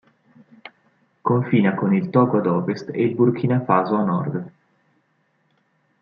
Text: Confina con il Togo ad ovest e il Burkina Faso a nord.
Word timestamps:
Confina 1.21 1.75
con 1.75 1.93
il 1.93 2.09
Togo 2.09 2.39
ad 2.39 2.47
ovest 2.47 2.89
e 2.89 3.03
il 3.03 3.13
Burkina 3.13 3.61
Faso 3.63 3.93
a 3.93 4.03
nord. 4.03 4.51